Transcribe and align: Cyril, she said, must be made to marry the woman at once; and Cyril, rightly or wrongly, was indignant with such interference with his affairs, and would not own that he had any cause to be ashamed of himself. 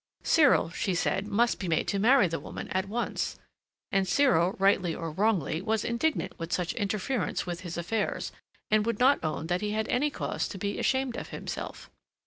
Cyril, 0.23 0.71
she 0.71 0.95
said, 0.95 1.27
must 1.27 1.59
be 1.59 1.67
made 1.67 1.87
to 1.89 1.99
marry 1.99 2.27
the 2.27 2.39
woman 2.39 2.69
at 2.69 2.89
once; 2.89 3.37
and 3.91 4.07
Cyril, 4.07 4.53
rightly 4.57 4.95
or 4.95 5.11
wrongly, 5.11 5.61
was 5.61 5.85
indignant 5.85 6.33
with 6.39 6.51
such 6.51 6.73
interference 6.73 7.45
with 7.45 7.61
his 7.61 7.77
affairs, 7.77 8.31
and 8.71 8.83
would 8.83 8.97
not 8.97 9.23
own 9.23 9.45
that 9.45 9.61
he 9.61 9.73
had 9.73 9.87
any 9.89 10.09
cause 10.09 10.47
to 10.47 10.57
be 10.57 10.79
ashamed 10.79 11.17
of 11.17 11.29
himself. 11.29 11.87